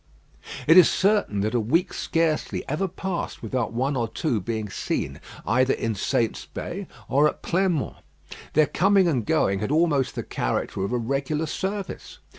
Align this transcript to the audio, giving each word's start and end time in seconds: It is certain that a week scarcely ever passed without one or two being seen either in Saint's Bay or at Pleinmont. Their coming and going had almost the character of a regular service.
It 0.65 0.77
is 0.77 0.89
certain 0.89 1.41
that 1.41 1.53
a 1.53 1.59
week 1.59 1.93
scarcely 1.93 2.67
ever 2.67 2.87
passed 2.87 3.43
without 3.43 3.71
one 3.71 3.95
or 3.95 4.07
two 4.07 4.39
being 4.41 4.67
seen 4.67 5.21
either 5.45 5.75
in 5.75 5.93
Saint's 5.93 6.47
Bay 6.47 6.87
or 7.07 7.27
at 7.27 7.43
Pleinmont. 7.43 7.97
Their 8.53 8.65
coming 8.65 9.07
and 9.07 9.23
going 9.23 9.59
had 9.59 9.71
almost 9.71 10.15
the 10.15 10.23
character 10.23 10.83
of 10.83 10.91
a 10.91 10.97
regular 10.97 11.45
service. 11.45 12.17